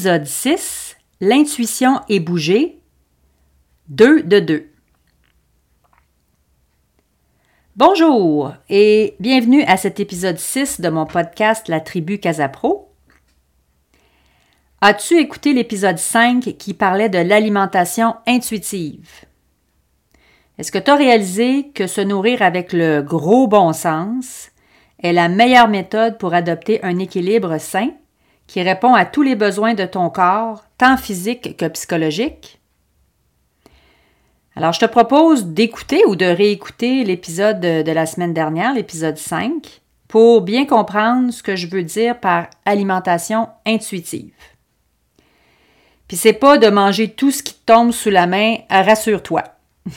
[0.00, 2.80] Épisode 6 L'intuition est bougée.
[3.88, 4.70] 2 de 2.
[7.76, 12.88] Bonjour et bienvenue à cet épisode 6 de mon podcast La tribu Casapro.
[14.80, 19.26] As-tu écouté l'épisode 5 qui parlait de l'alimentation intuitive?
[20.56, 24.50] Est-ce que tu as réalisé que se nourrir avec le gros bon sens
[25.02, 27.90] est la meilleure méthode pour adopter un équilibre sain?
[28.50, 32.58] Qui répond à tous les besoins de ton corps, tant physique que psychologique?
[34.56, 39.80] Alors, je te propose d'écouter ou de réécouter l'épisode de, la semaine dernière, l'épisode 5,
[40.08, 44.34] pour bien comprendre ce que je veux dire par alimentation intuitive.
[46.08, 49.44] Puis c'est pas de manger tout ce qui te tombe sous la main, rassure-toi.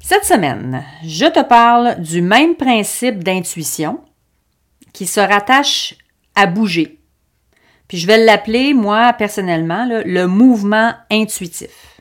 [0.00, 4.00] Cette semaine, je te parle du même principe d'intuition,
[4.94, 5.96] qui se rattache
[6.34, 6.98] à bouger.
[7.86, 12.00] Puis je vais l'appeler, moi, personnellement, le mouvement intuitif.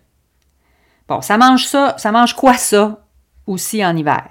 [1.10, 3.04] Bon, ça mange ça, ça mange quoi ça
[3.46, 4.30] aussi en hiver?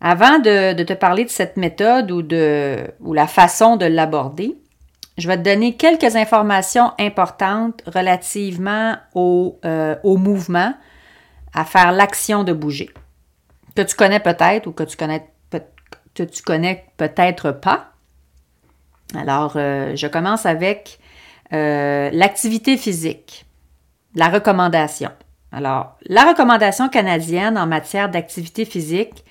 [0.00, 4.54] Avant de, te parler de cette méthode ou de la façon de l'aborder,
[5.16, 10.74] je vais te donner quelques informations importantes relativement au, euh, au mouvement,
[11.54, 12.90] à faire l'action de bouger,
[13.76, 15.24] que tu connais peut-être ou que tu connais
[16.14, 17.92] que tu connais peut-être pas.
[19.14, 20.98] Alors, euh, je commence avec
[21.52, 23.46] euh, l'activité physique,
[24.14, 25.10] la recommandation.
[25.52, 29.24] Alors, la recommandation canadienne en matière d'activité physique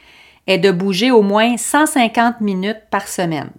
[0.48, 3.52] est de bouger au moins 150 minutes par semaine.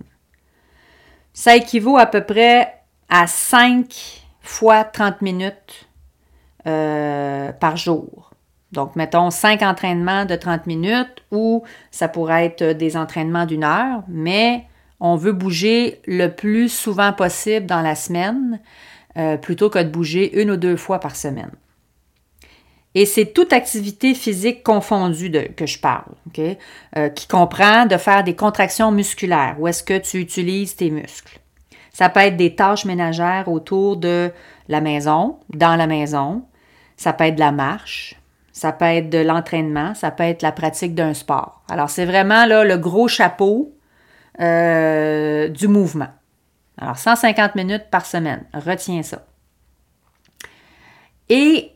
[1.33, 5.89] Ça équivaut à peu près à 5 fois 30 minutes
[6.67, 8.34] euh, par jour.
[8.75, 14.03] Donc, mettons 5 entraînements de 30 minutes ou ça pourrait être des entraînements d'une heure,
[14.09, 14.65] mais
[15.01, 18.61] on veut bouger le plus souvent possible dans la semaine
[19.17, 21.53] euh, plutôt que de bouger une ou deux fois par semaine.
[22.97, 26.13] Et c'est toute activité physique confondue que je parle,
[26.97, 31.41] euh, qui comprend de faire des contractions musculaires, où est-ce que tu utilises tes muscles.
[31.93, 34.31] Ça peut être des tâches ménagères autour de
[34.69, 36.45] la maison, dans la maison.
[36.97, 38.17] Ça peut être de la marche,
[38.55, 41.63] ça peut être de l'entraînement, ça peut être la pratique d'un sport.
[41.69, 43.75] Alors, c'est vraiment là, le gros chapeau
[44.41, 46.09] euh, du mouvement.
[46.79, 48.45] Alors, 150 minutes par semaine.
[48.55, 49.27] Retiens ça.
[51.29, 51.73] Et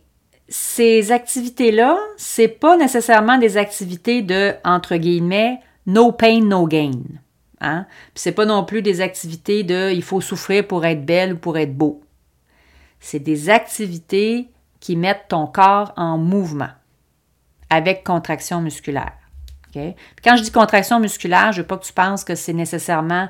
[0.49, 6.93] ces activités-là, c'est pas nécessairement des activités de, entre guillemets, no pain, no gain.
[7.61, 7.87] Hein?
[8.15, 11.39] Puis c'est pas non plus des activités de il faut souffrir pour être belle ou
[11.39, 12.03] pour être beau.
[13.01, 14.49] C'est des activités
[14.81, 16.71] qui mettent ton corps en mouvement
[17.71, 19.13] avec contraction musculaire.
[20.25, 23.29] Quand je dis contraction musculaire, je ne veux pas que tu penses que c'est nécessairement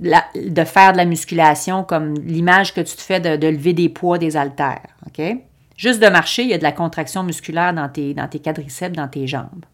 [0.00, 4.18] de faire de la musculation comme l'image que tu te fais de, lever des poids,
[4.18, 4.86] des haltères.
[5.76, 8.96] Juste de marcher, il y a de la contraction musculaire dans tes, dans tes quadriceps,
[8.96, 9.64] dans tes jambes.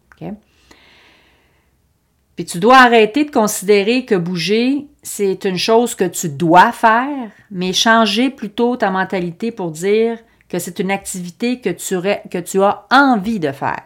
[2.35, 7.31] Puis tu dois arrêter de considérer que bouger, c'est une chose que tu dois faire,
[7.49, 10.17] mais changer plutôt ta mentalité pour dire
[10.59, 11.99] c'est une activité que tu,
[12.29, 13.83] que tu as envie de faire.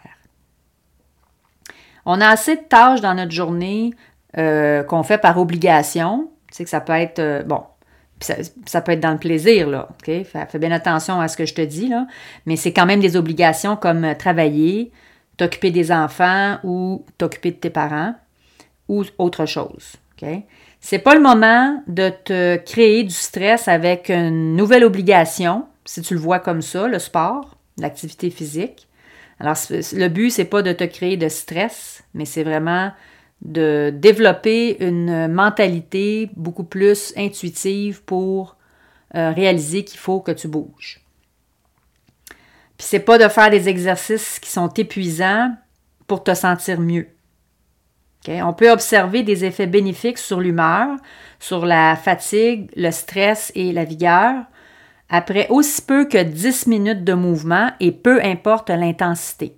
[2.05, 3.93] On a assez de tâches dans notre journée
[4.37, 6.29] euh, qu'on fait par obligation.
[6.49, 7.63] Tu sais que ça peut être, euh, bon,
[8.19, 10.23] ça, peut être dans le plaisir, là, OK?
[10.23, 12.07] Fais, bien attention à ce que je te dis, là.
[12.45, 14.91] Mais c'est quand même des obligations comme euh, travailler,
[15.37, 18.15] t'occuper des enfants ou t'occuper de tes parents
[18.87, 20.27] ou autre chose, OK?
[20.81, 26.13] C'est pas le moment de te créer du stress avec une nouvelle obligation si tu
[26.13, 28.87] le vois comme ça, le sport, l'activité physique.
[29.39, 32.91] Alors, le but, c'est pas de te créer de stress, mais c'est vraiment
[33.41, 38.57] de développer une mentalité beaucoup plus intuitive pour
[39.15, 41.01] euh, réaliser qu'il faut que tu bouges.
[42.77, 45.55] Puis c'est pas de faire des exercices qui sont épuisants
[46.05, 47.07] pour te sentir mieux.
[48.27, 50.97] On peut observer des effets bénéfiques sur l'humeur,
[51.39, 54.43] sur la fatigue, le stress et la vigueur
[55.09, 59.55] après aussi peu que 10 minutes de mouvement et peu importe l'intensité.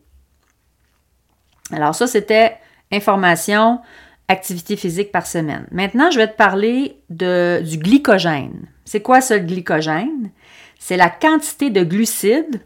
[1.72, 2.58] Alors ça, c'était
[2.92, 3.82] information
[4.28, 5.68] activité physique par semaine.
[5.72, 8.68] Maintenant, je vais te parler de, du glycogène.
[8.86, 10.32] C'est quoi ce glycogène?
[10.80, 12.62] C'est la quantité de glucides,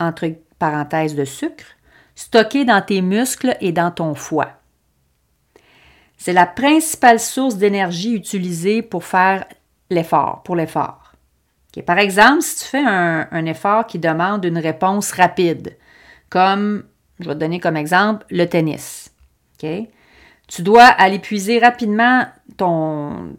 [0.00, 1.64] entre parenthèses de sucre,
[2.14, 4.52] stocké dans tes muscles et dans ton foie.
[6.16, 9.44] C'est la principale source d'énergie utilisée pour faire
[9.90, 11.07] l'effort, pour l'effort.
[11.86, 15.76] Par exemple, si tu fais un, effort qui demande une réponse rapide,
[16.28, 16.84] comme,
[17.20, 19.12] je vais te donner comme exemple, le tennis.
[19.58, 22.24] Tu dois aller puiser rapidement
[22.56, 23.36] ton,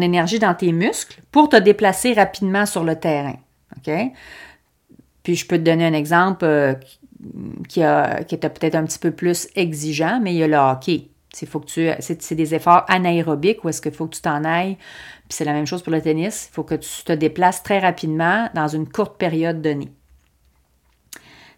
[0.00, 3.36] énergie dans tes muscles pour te déplacer rapidement sur le terrain.
[5.22, 6.74] Puis je peux te donner un exemple euh,
[7.68, 10.56] qui, a, qui était peut-être un petit peu plus exigeant, mais il y a le
[10.56, 11.11] hockey.
[11.32, 14.76] C'est, des efforts anaérobiques où est-ce qu'il faut que tu t'en ailles.
[14.76, 16.48] Puis c'est la même chose pour le tennis.
[16.50, 19.90] Il faut que tu te déplaces très rapidement dans une courte période donnée.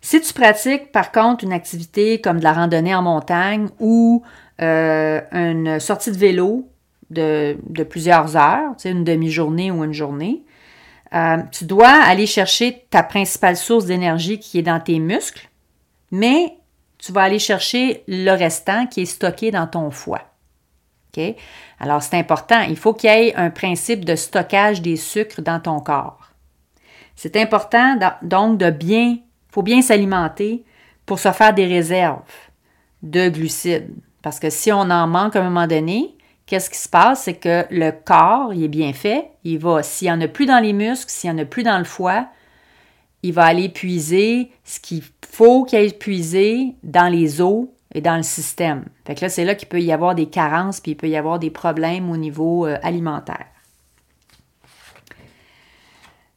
[0.00, 4.22] Si tu pratiques par contre une activité comme de la randonnée en montagne ou
[4.60, 6.68] euh, une sortie de vélo
[7.10, 7.56] de,
[7.88, 10.42] plusieurs heures, une demi-journée ou une journée,
[11.14, 15.48] euh, tu dois aller chercher ta principale source d'énergie qui est dans tes muscles,
[16.10, 16.58] mais
[17.04, 20.22] tu vas aller chercher le restant qui est stocké dans ton foie.
[21.78, 22.60] Alors, c'est important.
[22.62, 26.30] Il faut qu'il y ait un principe de stockage des sucres dans ton corps.
[27.14, 29.18] C'est important donc de bien,
[29.52, 30.64] faut bien s'alimenter
[31.06, 32.22] pour se faire des réserves
[33.02, 33.94] de glucides.
[34.22, 36.16] Parce que si on en manque à un moment donné,
[36.46, 37.24] qu'est-ce qui se passe?
[37.24, 39.30] C'est que le corps, il est bien fait.
[39.44, 41.62] Il va, s'il n'y en a plus dans les muscles, s'il n'y en a plus
[41.62, 42.26] dans le foie,
[43.24, 48.22] il va aller puiser ce qu'il faut qu'il aille dans les os et dans le
[48.22, 48.84] système.
[49.06, 51.16] Fait que là, c'est là qu'il peut y avoir des carences, puis il peut y
[51.16, 53.46] avoir des problèmes au niveau euh, alimentaire.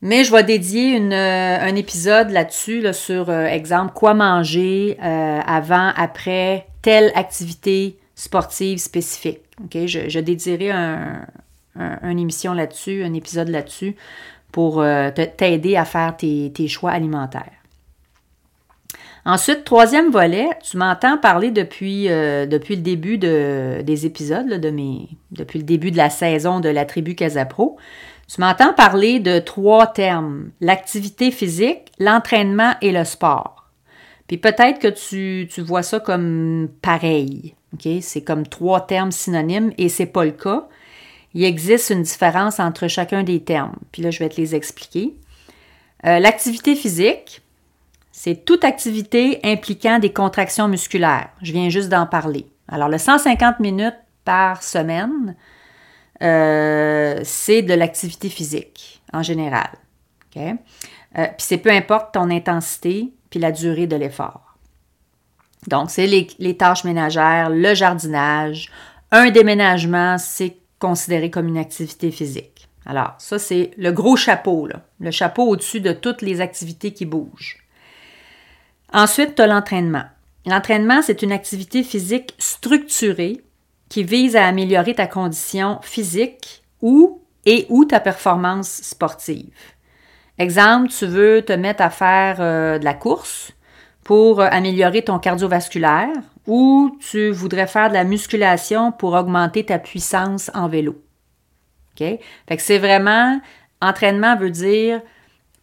[0.02, 6.68] Mais je vais dédier euh, un épisode là-dessus, sur, euh, exemple, quoi manger avant, après
[6.82, 9.42] telle activité sportive spécifique.
[9.74, 11.26] Je dédierai un,
[11.76, 13.98] une émission là-dessus, un épisode là-dessus,
[14.52, 14.84] pour
[15.38, 17.52] t'aider à faire tes, choix alimentaires.
[19.26, 24.74] Ensuite, troisième volet, tu m'entends parler depuis, euh, le début des épisodes, de
[25.32, 27.78] depuis le début de la saison de la tribu Casapro.
[28.34, 33.68] Tu m'entends parler de trois termes, l'activité physique, l'entraînement et le sport.
[34.28, 37.56] Puis peut-être que tu, tu, vois ça comme pareil.
[38.02, 40.68] C'est comme trois termes synonymes et c'est pas le cas.
[41.38, 43.76] Il existe une différence entre chacun des termes.
[43.92, 45.14] Puis là, je vais te les expliquer.
[46.04, 47.44] Euh, l'activité physique,
[48.12, 51.30] c'est toute activité impliquant des contractions musculaires.
[51.44, 52.48] Je viens juste d'en parler.
[52.68, 55.36] Alors, le 150 minutes par semaine,
[56.24, 59.70] euh, c'est de l'activité physique en général.
[60.38, 60.48] Euh,
[61.14, 64.58] puis c'est peu importe ton intensité puis la durée de l'effort.
[65.68, 68.72] Donc, c'est les, les, tâches ménagères, le jardinage,
[69.12, 72.68] un déménagement, c'est considéré comme une activité physique.
[72.86, 74.68] Alors, ça, c'est le gros chapeau,
[75.00, 77.58] le chapeau au-dessus de toutes les activités qui bougent.
[78.94, 80.06] Ensuite, tu as l'entraînement.
[80.46, 83.42] L'entraînement, c'est une activité physique structurée
[83.90, 89.54] qui vise à améliorer ta condition physique ou et ou ta performance sportive.
[90.38, 93.52] Exemple, tu veux te mettre à faire euh, de la course
[94.08, 96.08] pour euh, améliorer ton cardiovasculaire
[96.48, 100.96] ou tu voudrais faire de la musculation pour augmenter ta puissance en vélo?
[101.92, 102.18] OK?
[102.48, 103.42] Fait c'est vraiment,
[103.82, 105.02] entraînement veut dire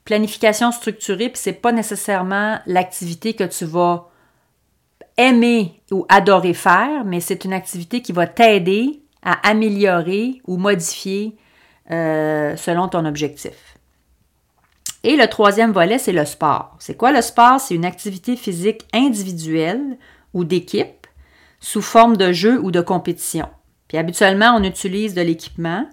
[0.05, 4.11] planification structurée, puis c'est pas nécessairement l'activité que tu vas
[5.17, 11.35] aimer ou adorer faire, mais c'est une activité qui va t'aider à améliorer ou modifier
[11.91, 13.74] euh, selon ton objectif.
[15.05, 16.75] Et le troisième volet, c'est le sport.
[16.79, 17.61] C'est quoi le sport?
[17.61, 19.99] C'est une activité physique individuelle
[20.33, 21.07] ou d'équipe
[21.61, 23.47] sous forme de jeu ou de compétition.
[23.87, 25.87] Puis habituellement, on utilise de l'équipement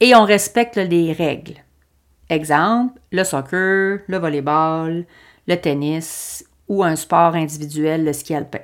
[0.00, 1.56] et on respecte les règles.
[2.28, 5.06] Exemple, le soccer, le volleyball,
[5.48, 8.60] le tennis ou un sport individuel, le ski alpin.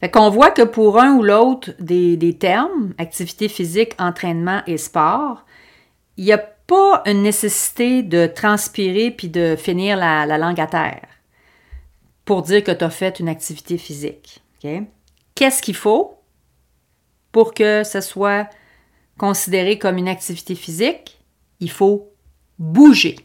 [0.00, 5.44] Fait qu'on voit que pour un ou l'autre des, termes, activité physique, entraînement et sport,
[6.16, 11.06] il n'y a pas une nécessité de transpirer puis de finir la, langue à terre
[12.24, 14.42] pour dire que tu as fait une activité physique.
[15.34, 16.18] Qu'est-ce qu'il faut
[17.30, 18.48] pour que ce soit
[19.18, 21.18] considéré comme une activité physique?
[21.60, 22.12] il faut
[22.58, 23.16] bouger.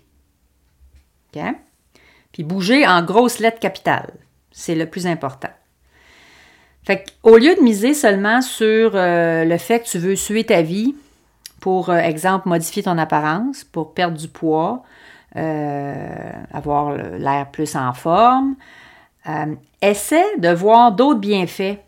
[2.32, 4.14] Puis bouger en grosses lettres capitales.
[4.52, 5.50] C'est le plus important.
[6.84, 10.62] Fait au lieu de miser seulement sur euh, le fait que tu veux suer ta
[10.62, 10.96] vie,
[11.60, 14.84] pour euh, exemple modifier ton apparence, pour perdre du poids,
[15.36, 18.56] euh, avoir l'air plus en forme,
[19.82, 21.80] essaie de voir d'autres bienfaits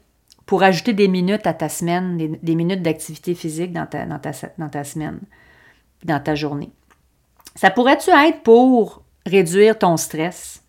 [0.46, 4.20] pour ajouter des minutes à ta semaine, des, minutes d'activité physique dans ta, dans,
[4.58, 5.20] dans ta semaine,
[6.04, 6.72] dans ta journée.
[7.56, 10.64] Ça pourrait-tu être pour réduire ton stress?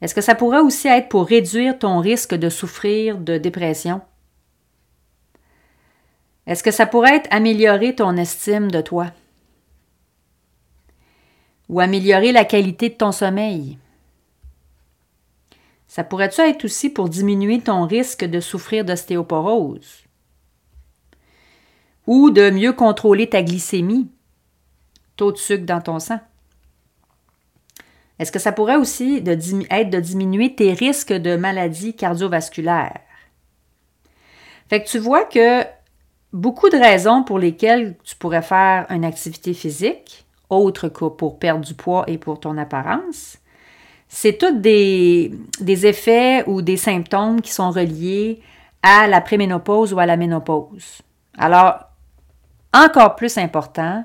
[0.00, 4.00] Est-ce que ça pourrait aussi être pour réduire ton risque de souffrir de dépression?
[6.48, 9.12] Est-ce que ça pourrait être améliorer ton estime de toi?
[11.68, 13.76] Ou améliorer la qualité de ton sommeil?
[15.88, 20.04] Ça pourrait-tu être aussi pour diminuer ton risque de souffrir d'ostéoporose?
[22.06, 24.10] Ou de mieux contrôler ta glycémie,
[25.16, 26.20] taux de sucre dans ton sang?
[28.18, 33.02] Est-ce que ça pourrait aussi être de diminuer tes risques de maladies cardiovasculaires?
[34.70, 35.64] Fait que tu vois que
[36.32, 41.64] beaucoup de raisons pour lesquelles tu pourrais faire une activité physique, autre que pour perdre
[41.64, 43.38] du poids et pour ton apparence,
[44.08, 48.40] c'est tous des, des, effets ou des symptômes qui sont reliés
[48.82, 51.02] à la préménopause ou à la ménopause.
[51.36, 51.84] Alors,
[52.72, 54.04] encore plus important,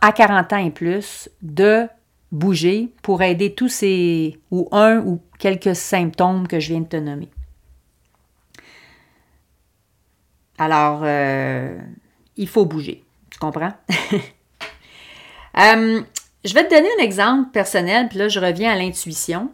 [0.00, 1.86] à 40 ans et plus, de
[2.32, 6.96] bouger pour aider tous ces, ou un ou quelques symptômes que je viens de te
[6.96, 7.28] nommer.
[10.62, 11.76] Alors, euh,
[12.36, 13.04] il faut bouger.
[13.30, 13.72] Tu comprends?
[15.58, 16.00] Euh,
[16.46, 19.50] je vais te donner un exemple personnel, puis là, je reviens à l'intuition.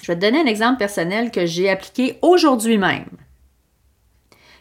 [0.00, 3.08] Je vais te donner un exemple personnel que j'ai appliqué aujourd'hui même.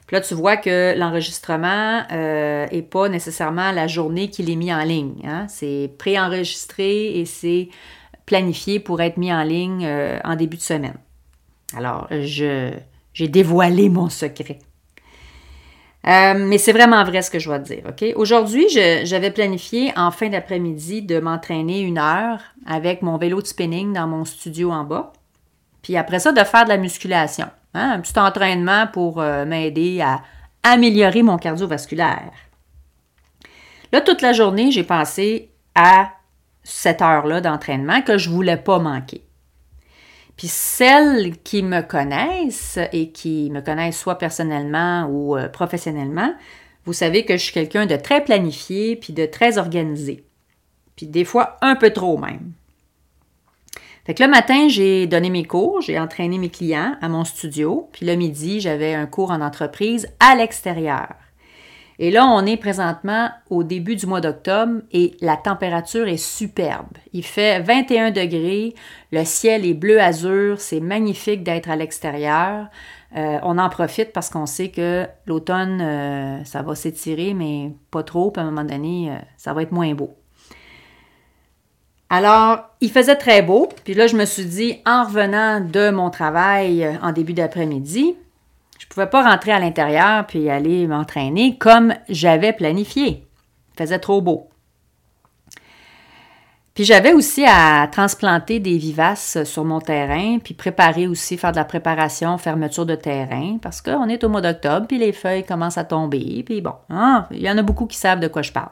[0.07, 4.74] Puis là, tu vois que l'enregistrement n'est euh, pas nécessairement la journée qu'il est mis
[4.74, 5.22] en ligne.
[5.25, 5.45] Hein.
[5.48, 7.69] C'est préenregistré et c'est
[8.25, 9.88] planifié pour être mis en ligne
[10.24, 10.98] en début de semaine.
[11.77, 14.57] Alors, j'ai dévoilé mon secret.
[16.05, 18.03] Euh, mais c'est vraiment vrai ce que je vais te dire, OK?
[18.17, 23.93] Aujourd'hui, j'avais planifié en fin d'après-midi de m'entraîner une heure avec mon vélo de spinning
[23.93, 25.13] dans mon studio en bas.
[25.81, 27.48] Puis après ça, de faire de la musculation.
[27.74, 27.91] Hein?
[27.91, 30.22] Un petit entraînement pour euh, m'aider à
[30.63, 32.31] améliorer mon cardiovasculaire.
[33.93, 36.12] Là, toute la journée, j'ai pensé à
[36.63, 39.24] cette heure-là d'entraînement que je voulais pas manquer.
[40.44, 46.34] Puis celles qui me connaissent et qui me connaissent soit personnellement ou euh, professionnellement,
[46.84, 50.26] vous savez que je suis quelqu'un de très planifié puis de très organisé.
[50.98, 52.52] Puis des fois un peu trop même.
[54.06, 57.88] Fait que le matin, j'ai donné mes cours, j'ai entraîné mes clients à mon studio,
[57.94, 61.08] puis le midi, j'avais un cours en entreprise à l'extérieur.
[62.03, 66.98] Et là, on est présentement au début du mois d'octobre et la température est superbe.
[67.13, 68.75] Il fait 21 degrés,
[69.13, 72.67] le ciel est bleu azur, c'est magnifique d'être à l'extérieur.
[73.15, 78.03] Euh, on en profite parce qu'on sait que l'automne, euh, ça va s'étirer, mais pas
[78.03, 80.13] trop, puis à un moment donné, euh, ça va être moins beau.
[82.10, 86.10] Alors, il faisait très beau, puis là, je me suis dit, en revenant de mon
[86.10, 88.17] travail en début d'après-midi,
[88.94, 93.28] pouvais pas rentrer à l'intérieur puis aller m'entraîner comme j'avais planifié.
[93.74, 94.50] Il faisait trop beau.
[96.74, 101.58] Puis j'avais aussi à transplanter des vivaces sur mon terrain, puis préparer aussi, faire de
[101.58, 105.78] la préparation, fermeture de terrain, parce qu'on est au mois d'octobre, puis les feuilles commencent
[105.78, 108.52] à tomber, puis bon, hein, il y en a beaucoup qui savent de quoi je
[108.52, 108.72] parle.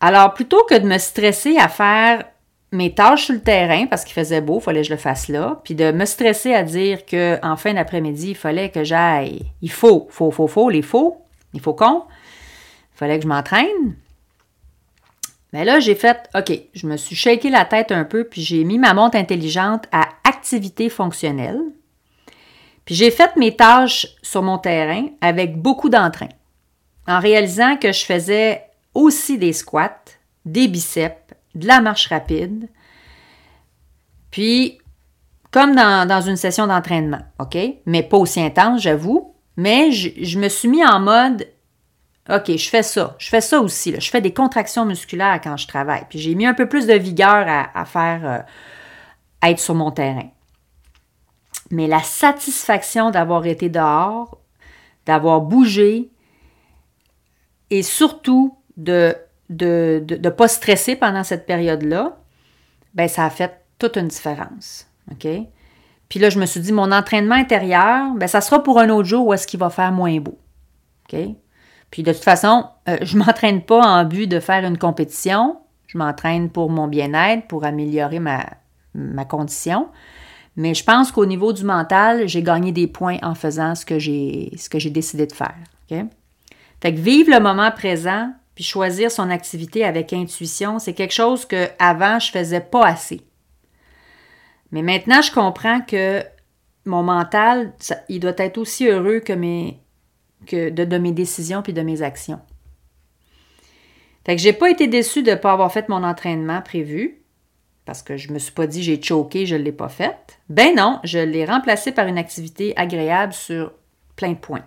[0.00, 2.24] Alors, plutôt que de me stresser à faire
[2.72, 5.28] mes tâches sur le terrain parce qu'il faisait beau, il fallait que je le fasse
[5.28, 9.52] là, puis de me stresser à dire qu'en fin d'après-midi, il fallait que j'aille.
[9.60, 12.04] Il faut, faut, faut, faut, les faux, il faut qu'on.
[12.94, 13.96] Il fallait que je m'entraîne.
[15.52, 18.62] Mais là, j'ai fait, OK, je me suis shaké la tête un peu, puis j'ai
[18.62, 21.60] mis ma montre intelligente à activité fonctionnelle.
[22.84, 26.28] Puis j'ai fait mes tâches sur mon terrain avec beaucoup d'entrain,
[27.08, 28.62] en réalisant que je faisais
[28.94, 30.04] aussi des squats,
[30.44, 31.29] des biceps,
[31.60, 32.68] de la marche rapide.
[34.30, 34.78] Puis,
[35.50, 37.56] comme dans, une session d'entraînement, OK?
[37.86, 39.34] Mais pas aussi intense, j'avoue.
[39.56, 41.46] Mais je, me suis mis en mode,
[42.28, 43.16] OK, je fais ça.
[43.18, 43.94] Je fais ça aussi.
[44.00, 46.04] Je fais des contractions musculaires quand je travaille.
[46.08, 50.30] Puis j'ai mis un peu plus de vigueur à, faire, euh, être sur mon terrain.
[51.70, 54.38] Mais la satisfaction d'avoir été dehors,
[55.06, 56.10] d'avoir bougé
[57.70, 59.16] et surtout de
[59.50, 62.16] de ne pas stresser pendant cette période-là,
[62.94, 64.86] ben ça a fait toute une différence.
[65.10, 65.26] OK?
[66.08, 69.08] Puis là, je me suis dit, mon entraînement intérieur, ben ça sera pour un autre
[69.08, 70.38] jour où est-ce qu'il va faire moins beau.
[71.12, 71.18] OK?
[71.90, 75.58] Puis de toute façon, euh, je ne m'entraîne pas en but de faire une compétition.
[75.88, 78.44] Je m'entraîne pour mon bien-être, pour améliorer ma,
[78.94, 79.88] ma condition.
[80.56, 83.98] Mais je pense qu'au niveau du mental, j'ai gagné des points en faisant ce que
[83.98, 84.52] j'ai,
[84.90, 85.56] décidé de faire.
[85.90, 85.98] OK?
[86.80, 91.46] Fait que vivre le moment présent, puis choisir son activité avec intuition, c'est quelque chose
[91.46, 93.22] que avant je faisais pas assez.
[94.72, 96.22] Mais maintenant, je comprends que
[96.84, 97.72] mon mental,
[98.08, 99.80] il doit être aussi heureux que, mes,
[100.46, 102.40] que de, mes décisions puis de mes actions.
[104.24, 107.22] Fait que j'ai pas été déçue de ne pas avoir fait mon entraînement prévu
[107.84, 110.38] parce que je me suis pas dit j'ai choqué, je ne l'ai pas fait.
[110.48, 113.72] Ben non, je l'ai remplacé par une activité agréable sur
[114.16, 114.64] plein de points.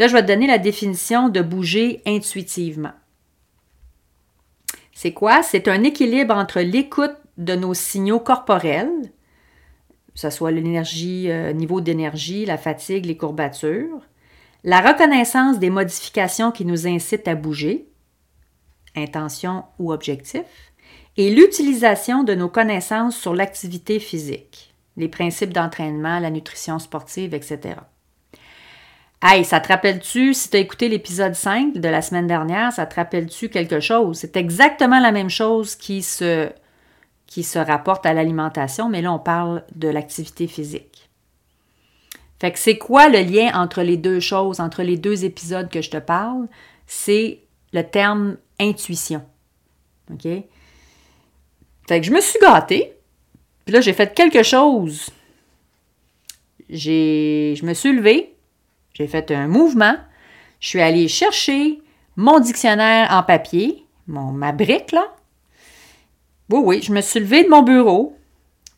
[0.00, 2.94] Là, je vais te donner la définition de bouger intuitivement.
[4.94, 5.42] C'est quoi?
[5.42, 9.12] C'est un équilibre entre l'écoute de nos signaux corporels,
[10.14, 14.00] que ce soit l'énergie, euh, niveau d'énergie, la fatigue, les courbatures,
[14.64, 17.86] la reconnaissance des modifications qui nous incitent à bouger,
[18.96, 20.72] intention ou objectif,
[21.18, 27.74] et l'utilisation de nos connaissances sur l'activité physique, les principes d'entraînement, la nutrition sportive, etc.
[29.22, 32.86] Hey, ça te rappelle-tu, si tu as écouté l'épisode 5 de la semaine dernière, ça
[32.86, 34.16] te rappelle-tu quelque chose?
[34.16, 36.48] C'est exactement la même chose qui se,
[37.54, 41.10] rapporte à l'alimentation, mais là, on parle de l'activité physique.
[42.40, 45.82] Fait que c'est quoi le lien entre les deux choses, entre les deux épisodes que
[45.82, 46.48] je te parle?
[46.86, 47.40] C'est
[47.74, 49.22] le terme intuition.
[50.10, 50.28] OK?
[51.86, 52.94] Fait que je me suis gâtée.
[53.66, 55.10] Puis là, j'ai fait quelque chose.
[56.70, 58.34] J'ai, je me suis levée.
[58.94, 59.96] J'ai fait un mouvement.
[60.60, 61.80] Je suis allée chercher
[62.16, 65.06] mon dictionnaire en papier, mon, ma brique, là.
[66.50, 68.16] Oui, oui, je me suis levée de mon bureau.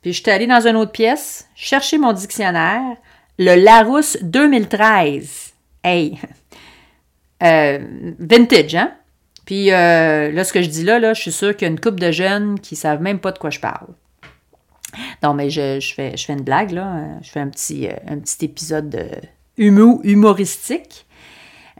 [0.02, 2.96] Puis je suis allée dans une autre pièce, chercher mon dictionnaire,
[3.38, 5.52] le Larousse 2013.
[5.84, 6.18] Hey!
[7.44, 7.80] Euh,
[8.20, 8.92] vintage, hein?
[9.44, 11.72] Puis euh, là, ce que je dis là, là je suis sûre qu'il y a
[11.72, 13.88] une couple de jeunes qui ne savent même pas de quoi je parle.
[15.24, 17.18] Non, mais je, fais, je fais une blague, là.
[17.20, 18.94] Je fais un petit, euh, un petit épisode
[19.56, 21.06] humoristique.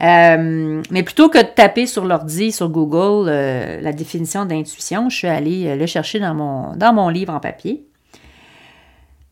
[0.01, 5.27] Euh, mais plutôt que de taper sur l'ordi, sur Google, la définition d'intuition, je suis
[5.27, 7.85] allée le chercher dans mon, dans mon livre en papier.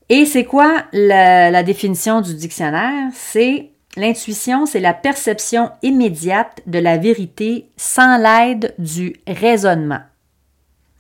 [0.10, 3.10] Et c'est quoi la définition du dictionnaire?
[3.14, 10.00] C'est L'intuition, c'est la perception immédiate de la vérité sans l'aide du raisonnement.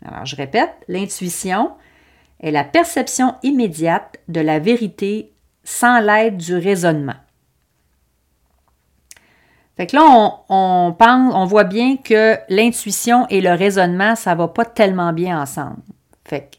[0.03, 1.71] Alors, je répète, l'intuition
[2.41, 5.31] est la perception immédiate de la vérité
[5.63, 7.15] sans l'aide du raisonnement.
[9.81, 14.47] Fait que là, on, pense, on voit bien que l'intuition et le raisonnement, ça va
[14.47, 15.77] pas tellement bien ensemble.
[16.23, 16.57] Fait que,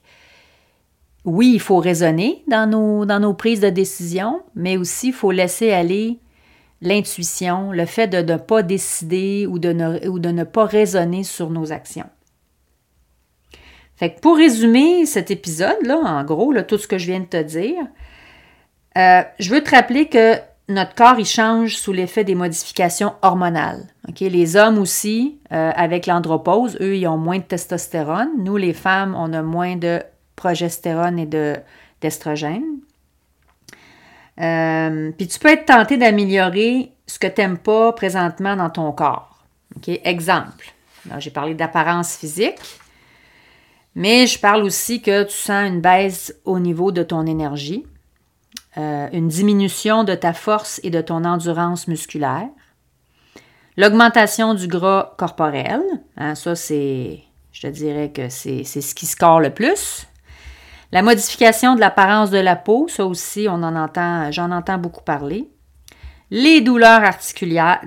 [1.25, 6.19] oui, il faut raisonner dans nos, prises de décision, mais aussi il faut laisser aller
[6.81, 11.23] l'intuition, le fait de ne pas décider ou de ne, ou de ne pas raisonner
[11.23, 12.11] sur nos actions.
[13.95, 17.41] Fait que pour résumer cet épisode-là, en gros, tout ce que je viens de te
[17.41, 17.87] dire,
[18.99, 23.87] euh, je veux te rappeler que notre corps, il change sous l'effet des modifications hormonales.
[24.21, 28.31] Les hommes aussi, euh, avec l'andropause, eux, ils ont moins de testostérone.
[28.39, 30.03] Nous, les femmes, on a moins de
[30.37, 31.29] progestérone et
[32.01, 32.65] d'estrogène.
[34.41, 38.91] Euh, puis tu peux être tenté d'améliorer ce que tu n'aimes pas présentement dans ton
[38.93, 39.45] corps.
[40.05, 40.73] Exemple.
[41.19, 42.61] J'ai parlé d'apparence physique,
[43.95, 47.85] mais je parle aussi que tu sens une baisse au niveau de ton énergie,
[48.79, 52.49] euh, une diminution de ta force et de ton endurance musculaire,
[53.77, 55.83] l'augmentation du gras corporel.
[56.17, 57.21] Hein, ça, c'est,
[57.53, 60.07] je te dirais que c'est ce qui score le plus.
[60.91, 65.03] La modification de l'apparence de la peau, ça aussi, on en entend, j'en entends beaucoup
[65.03, 65.49] parler.
[66.31, 67.81] Les douleurs articulaires,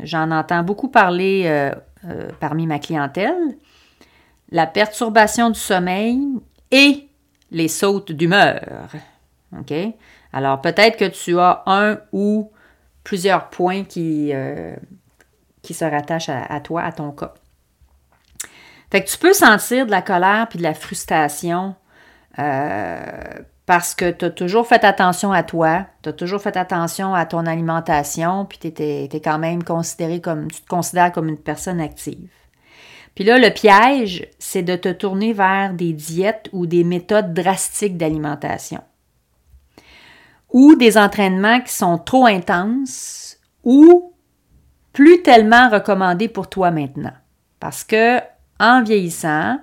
[0.00, 1.72] j'en entends beaucoup parler euh,
[2.08, 3.56] euh, parmi ma clientèle.
[4.50, 6.20] La perturbation du sommeil
[6.70, 7.08] et
[7.50, 8.88] les sautes d'humeur.
[10.32, 12.50] Alors, peut-être que tu as un ou
[13.02, 14.74] plusieurs points qui, euh,
[15.62, 17.34] se rattachent à toi, à ton cas.
[18.94, 21.74] Fait que tu peux sentir de la colère puis de la frustration
[22.38, 22.96] euh,
[23.66, 27.26] parce que tu as toujours fait attention à toi, tu as toujours fait attention à
[27.26, 32.30] ton alimentation, puis tu quand même considéré comme, tu te considères comme une personne active.
[33.16, 37.96] Puis là, le piège, c'est de te tourner vers des diètes ou des méthodes drastiques
[37.96, 38.80] d'alimentation.
[40.54, 44.14] Ou des entraînements qui sont trop intenses ou
[44.94, 47.12] plus tellement recommandés pour toi maintenant.
[47.60, 48.20] Parce que
[48.58, 49.58] en vieillissant,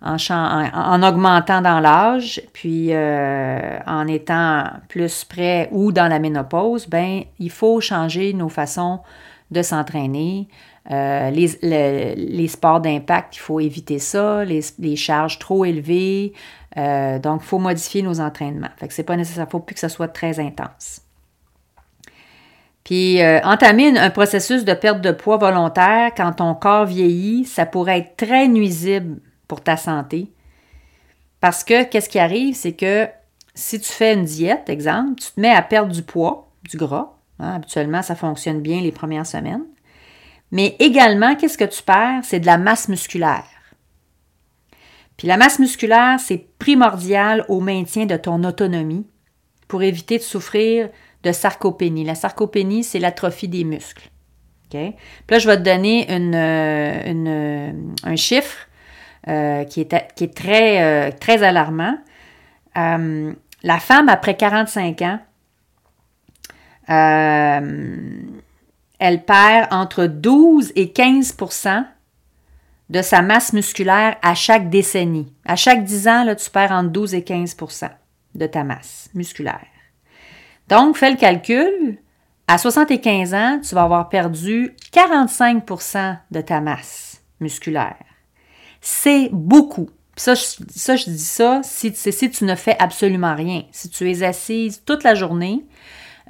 [0.00, 7.22] en, augmentant dans l'âge, puis euh, en étant plus près ou dans la ménopause, ben
[7.38, 9.00] il faut changer nos façons
[9.50, 10.48] de s'entraîner.
[10.90, 16.32] Euh, les, sports d'impact, il faut éviter ça, les, charges trop élevées.
[16.78, 18.70] Euh, donc, il faut modifier nos entraînements.
[18.76, 21.02] Fait que c'est pas nécessaire, il faut plus que ce soit très intense.
[22.84, 27.98] Puis euh, un processus de perte de poids volontaire quand ton corps vieillit, ça pourrait
[27.98, 30.32] être très nuisible pour ta santé.
[31.40, 33.06] Parce que qu'est-ce qui arrive, c'est que
[33.54, 37.12] si tu fais une diète, exemple, tu te mets à perdre du poids, du gras.
[37.40, 39.64] Hein, habituellement, ça fonctionne bien les premières semaines.
[40.50, 42.20] Mais également, qu'est-ce que tu perds?
[42.22, 43.44] C'est de la masse musculaire.
[45.18, 49.06] Puis la masse musculaire, c'est primordial au maintien de ton autonomie
[49.66, 50.88] pour éviter de souffrir
[51.24, 52.04] de sarcopénie.
[52.04, 54.08] La sarcopénie, c'est l'atrophie des muscles.
[54.70, 54.94] Puis
[55.30, 57.72] là, je vais te donner une, euh,
[58.04, 58.68] un chiffre
[59.26, 61.98] euh, qui, est, qui est très, euh, très alarmant.
[62.76, 65.18] la femme, après 45 ans,
[69.00, 71.36] elle perd entre 12 et 15
[72.90, 75.32] de sa masse musculaire à chaque décennie.
[75.44, 77.90] À chaque 10 ans, là, tu perds entre 12 et 15%
[78.34, 79.66] de ta masse musculaire.
[80.68, 81.98] Donc, fais le calcul.
[82.46, 87.96] À 75 ans, tu vas avoir perdu 45% de ta masse musculaire.
[88.80, 89.90] C'est beaucoup.
[90.16, 90.42] Ça je,
[90.74, 93.62] ça, je dis ça si, tu ne fais absolument rien.
[93.70, 95.64] Si tu es assise toute la journée,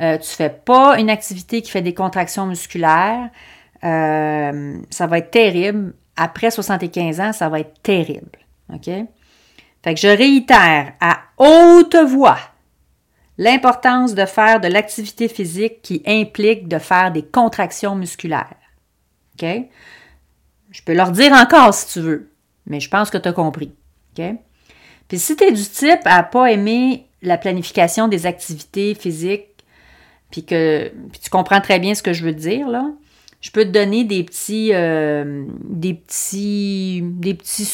[0.01, 3.31] euh, tu ne fais pas une activité qui fait des contractions musculaires,
[3.85, 5.95] euh, ça va être terrible.
[6.21, 8.39] Après 75 ans, ça va être terrible.
[8.75, 8.91] OK?
[9.83, 12.39] Fait que je réitère à haute voix
[13.39, 18.57] l'importance de faire de l'activité physique qui implique de faire des contractions musculaires.
[19.35, 19.47] OK?
[20.71, 22.33] Je peux leur dire encore si tu veux,
[22.67, 23.73] mais je pense que tu as compris.
[24.19, 24.25] OK?
[25.07, 29.47] Puis si tu es du type à pas aimer la planification des activités physiques,
[30.33, 32.91] puis que tu comprends très bien ce que je veux dire, là,
[33.41, 37.71] je peux te donner des petits, euh, des petits, des petits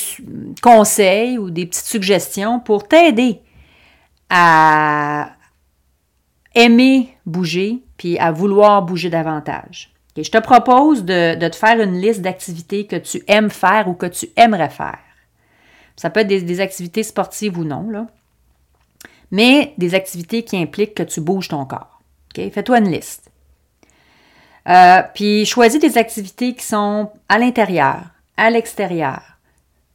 [0.62, 3.40] conseils ou des petites suggestions pour t'aider
[4.28, 5.30] à
[6.54, 9.92] aimer bouger puis à vouloir bouger davantage.
[10.16, 14.06] je te propose de, te faire une liste d'activités que tu aimes faire ou que
[14.06, 14.98] tu aimerais faire.
[15.96, 18.06] Ça peut être des, activités sportives ou non, là.
[19.30, 22.00] mais des activités qui impliquent que tu bouges ton corps.
[22.34, 23.23] Fais-toi une liste.
[24.68, 28.00] Euh, puis choisis des activités qui sont à l'intérieur,
[28.36, 29.20] à l'extérieur,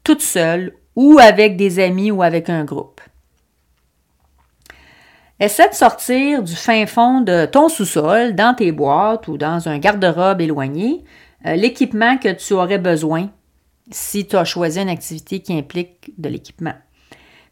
[0.03, 3.01] toute seule ou avec des amis ou avec un groupe.
[5.39, 9.79] Essaie de sortir du fin fond de ton sous-sol, dans tes boîtes ou dans un
[9.79, 11.03] garde-robe éloigné,
[11.45, 13.29] euh, l'équipement que tu aurais besoin
[13.89, 16.75] si tu as choisi une activité qui implique de l'équipement.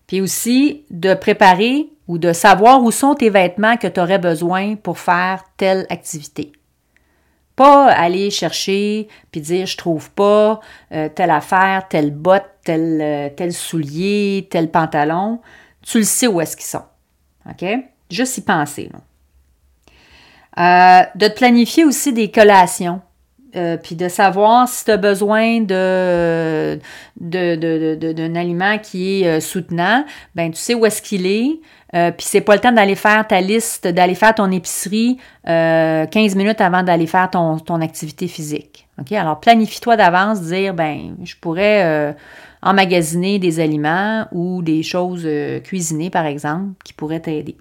[0.06, 4.76] Puis aussi de préparer ou de savoir où sont tes vêtements que tu aurais besoin
[4.76, 6.52] pour faire telle activité.
[7.58, 10.62] Pas aller chercher puis dire je trouve pas
[10.94, 15.42] euh, telle affaire, telle botte, tel, euh, tel soulier, tel pantalon.
[15.82, 16.86] Tu le sais où est-ce qu'ils sont.
[17.50, 17.66] OK?
[18.10, 18.90] Juste y penser.
[20.60, 23.02] Euh, de te planifier aussi des collations.
[23.84, 26.80] Puis de savoir si tu as besoin de,
[27.20, 30.06] d'un aliment qui est soutenant,
[30.36, 31.60] ben tu sais où est-ce qu'il est,
[31.96, 35.50] euh, puis c'est pas le temps d'aller faire ta liste, d'aller faire ton épicerie 15
[35.50, 38.88] euh, minutes avant d'aller faire ton, activité physique.
[39.00, 39.12] OK?
[39.14, 42.14] Alors planifie-toi d'avance, dire ben je pourrais euh,
[42.62, 45.28] emmagasiner des aliments ou des choses
[45.64, 47.56] cuisinées, par exemple, qui pourraient t'aider.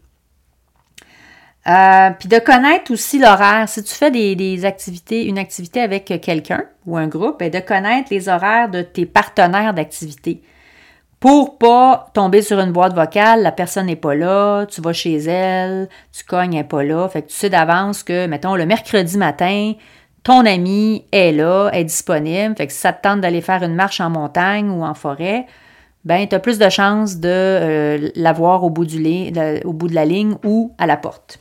[1.66, 3.68] Puis de connaître aussi l'horaire.
[3.68, 8.08] Si tu fais des, activités, une activité avec quelqu'un ou un groupe, ben de connaître
[8.10, 10.42] les horaires de tes partenaires d'activité
[11.20, 15.16] pour pas tomber sur une boîte vocale, la personne n'est pas là, tu vas chez
[15.16, 17.08] elle, tu cognes, elle n'est pas là.
[17.08, 19.72] Fait que tu sais d'avance que, mettons, le mercredi matin,
[20.22, 22.54] ton ami est là, est disponible.
[22.56, 25.46] Fait que si ça te tente d'aller faire une marche en montagne ou en forêt,
[26.04, 28.98] ben tu as plus de chances de euh, l'avoir au, bout du
[29.64, 31.40] au bout de la ligne ou à la porte.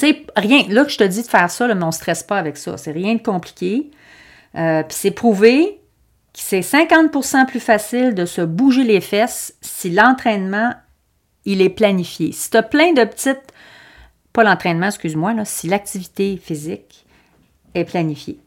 [0.00, 2.38] Tu rien, là que je te dis de faire ça, mais on ne stresse pas
[2.38, 2.76] avec ça.
[2.76, 3.90] C'est rien de compliqué.
[4.56, 5.80] Euh, puis c'est prouvé
[6.40, 10.74] c'est 50% plus facile de se bouger les fesses si l'entraînement,
[11.44, 12.32] il est planifié.
[12.32, 13.52] Si tu as plein de petites,
[14.32, 17.06] pas l'entraînement, excuse-moi, là, si l'activité physique
[17.74, 18.38] est planifiée.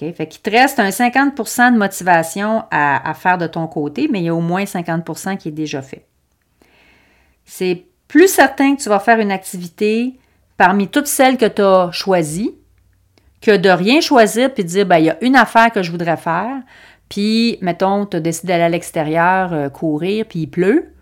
[0.00, 0.14] OK?
[0.14, 4.20] Fait qu'il te reste un 50% de motivation à, à, faire de ton côté, mais
[4.20, 6.06] il y a au moins 50% qui est déjà fait.
[7.44, 10.18] C'est plus certain que tu vas faire une activité
[10.56, 12.54] parmi toutes celles que tu as choisies
[13.40, 15.90] que de rien choisir puis de dire, ben, il y a une affaire que je
[15.90, 16.62] voudrais faire,
[17.12, 20.94] puis, mettons, tu as décidé d'aller à l'extérieur euh, courir, puis il pleut.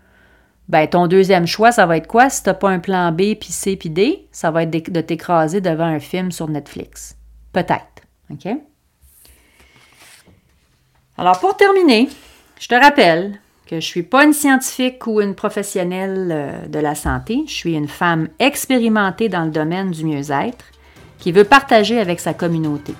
[0.67, 2.29] Ben, ton deuxième choix, ça va être quoi?
[2.29, 5.61] Si tu pas un plan B, puis C, puis D, ça va être de, t'écraser
[5.61, 7.15] devant un film sur Netflix.
[7.53, 8.03] Peut-être.
[8.29, 8.45] OK?
[11.17, 12.09] Alors, pour terminer,
[12.59, 13.39] je te rappelle
[13.71, 17.45] que je suis pas une scientifique ou une professionnelle euh, de la santé.
[17.47, 20.65] Je suis une femme expérimentée dans le domaine du mieux-être
[21.19, 22.93] qui veut partager avec sa communauté.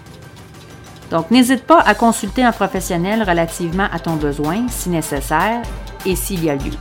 [1.09, 5.61] Donc, n'hésite pas à consulter un professionnel relativement à ton besoin si nécessaire
[6.05, 6.71] et s'il y a lieu.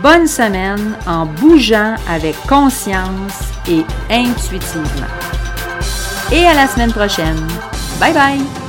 [0.00, 5.25] Bonne semaine en bougeant avec conscience et intuitivement.
[6.32, 7.46] Et à la semaine prochaine.
[8.00, 8.65] Bye bye!